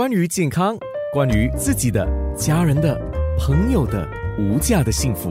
[0.00, 0.78] 关于健康，
[1.12, 2.98] 关于自己的、家人的、
[3.38, 5.30] 朋友的无价的幸福，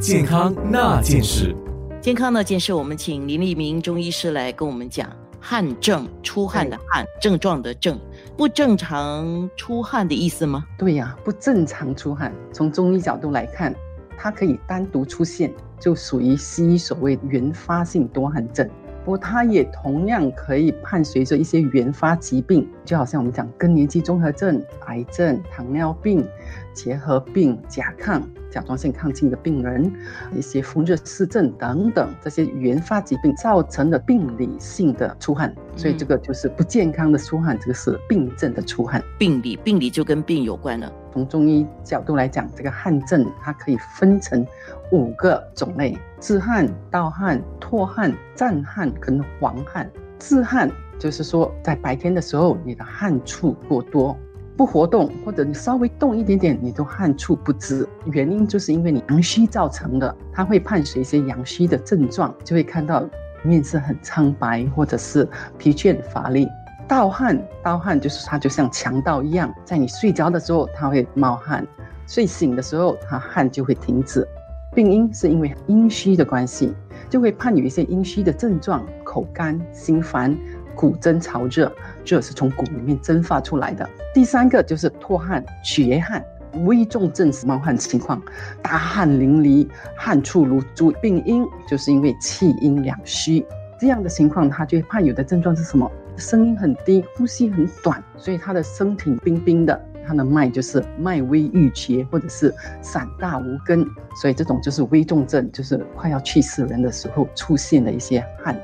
[0.00, 1.52] 健康那件事。
[2.00, 7.98] 健康那件事，我们请林立明中医师来跟我们讲汗症，出汗的汗，症状的症，
[8.36, 10.64] 不正常出汗的意思吗？
[10.78, 13.74] 对呀，不正常出汗，从中医角度来看，
[14.16, 18.70] 它可以单独出现，就属于西医所谓原发性多汗症。
[19.04, 26.26] 不过，它也同样可以伴随着一些原发疾病，就好像我们讲更年期综合症、癌症、糖尿病、
[26.72, 29.92] 结核病、甲亢、甲状腺亢进的病人，
[30.34, 39.02] 一些风热湿症等等这些原发疾病造成的病理性的出汗，所以这个就是不健康的出汗，这个是病症的出汗。
[39.18, 40.92] 病理，病理就跟病有关了。
[41.12, 44.44] 从中医角度来讲，这个汗症它可以分成
[44.90, 49.88] 五个种类：自汗、盗汗、脱汗、战汗跟黄汗。
[50.18, 54.16] 自汗就是说，在白天的时候，你的汗出过多，
[54.56, 57.86] 不活动，或者你稍微动一点点，你都汗出不止。
[58.06, 63.02] 原因就是因为你阳虚造成的，它会伴随一些阳虚的症状，就会看到
[63.42, 65.28] 面色很苍白，或者是
[65.58, 66.48] 疲倦乏力。
[66.86, 71.64] 盗汗，盗汗就是它就像强盗一样，在你睡着的时候，它会冒汗；
[72.06, 74.26] 睡醒的时候，它汗就会停止。
[74.74, 76.74] 病因是因为阴虚的关系，
[77.08, 80.36] 就会伴有一些阴虚的症状，口干、心烦、
[80.74, 81.72] 骨蒸潮热，
[82.04, 83.88] 这是从骨里面蒸发出来的。
[84.12, 86.24] 第三个就是脱汗、绝汗，
[86.64, 88.20] 危重症是冒汗情况，
[88.62, 90.90] 大汗淋漓、汗出如注。
[91.00, 93.44] 病因就是因为气阴两虚，
[93.80, 95.90] 这样的情况，他就会伴有的症状是什么？
[96.16, 103.84] 声音很低，呼吸很短，所以他的身体冰冰的，他的脉就是脉微郁结，或者是散大无根，
[104.20, 108.56] 所以这种就是危重症，就是快要去世人的时候出现的一些汗。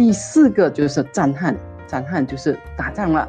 [0.00, 1.54] 第四个就是战汗，
[1.86, 3.28] 战汗就是打仗了，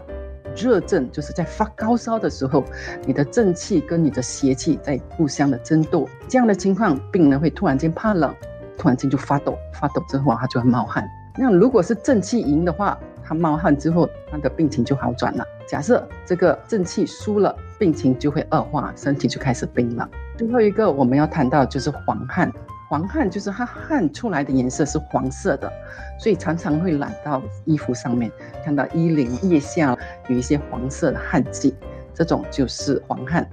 [0.55, 2.63] 热症就是在发高烧的时候，
[3.05, 8.33] 你的正气跟你的邪气在互相的争斗，这样的情况，病人会突然间怕冷，
[8.77, 11.05] 突然间就发抖，发抖之后他就会冒汗。
[11.37, 15.43] 那如果是正气赢的话，他冒汗之后，他的病情就好转了。
[15.67, 20.09] 假设这个正气输了，病情就会恶化，身体就开始冰冷。
[20.37, 22.49] 最后一个我们要谈到就是黄汗，
[22.91, 25.71] 黄汗就是它汗出来的颜色是黄色的，
[26.19, 28.29] 所以常常会染到衣服上面，
[28.65, 29.97] 看到衣领腋下
[30.27, 31.73] 有一些黄色的汗迹，
[32.13, 33.49] 这种就是黄汗。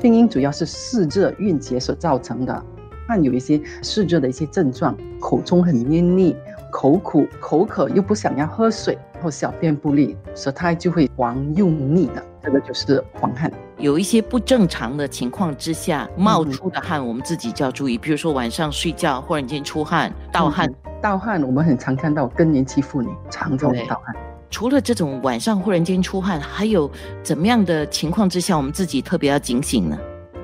[0.00, 2.64] 病因主要是湿热蕴结所造成的，
[3.06, 6.34] 汗有一些湿热的一些症状，口中很黏腻。
[6.70, 13.50] 口苦、口渴又不想要喝水，然后小便不利，舌苔就会黄又腻的，这个就是黄汗。
[13.78, 17.96] 有一些不正常的情况之下冒出的汗，我们自己就要注意。
[17.96, 20.68] 比如说晚上睡觉忽然间出汗、盗汗。
[21.00, 24.14] 盗汗我们很常看到更年期妇女常常盗汗。
[24.50, 26.90] 除了这种晚上忽然间出汗，还有
[27.22, 29.96] 怎么样的情况之下我们自己特别要警醒呢？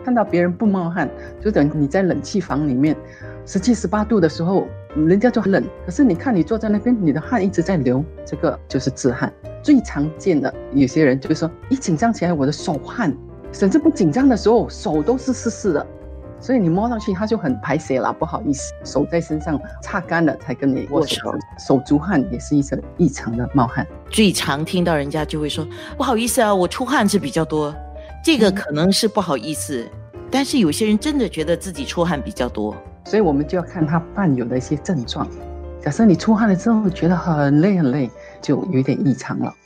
[0.04, 1.10] 看到别人不冒汗，
[1.42, 2.96] 就等你在冷气房里面
[3.44, 4.66] 十七、十八度的时候。
[4.94, 9.32] 人家就很冷，可是你看你坐在那边，你的汗一直在流，这个就是自汗。
[9.64, 13.16] 最常见的有些人就是说，一紧张起来，我的手汗，
[13.50, 15.86] 甚至不紧张的时候手都是湿湿的，
[16.38, 21.34] 所以你摸上去它就很排泄了，不好意思，手在身上擦干了才跟你握手。
[21.58, 23.86] 手足汗也是一种异常的冒汗。
[24.10, 25.66] 最常听到人家就会说，
[25.96, 27.74] 不好意思啊，我出汗是比较多，
[28.22, 29.82] 这个可能是不好意思，
[30.30, 32.76] 但是有些人真的觉得自己出汗比较多。
[33.06, 35.26] 所以我们就要看他伴有的一些症状。
[35.80, 38.10] 假设你出汗了之后觉得很累很累，
[38.44, 39.56] 就有点异常了。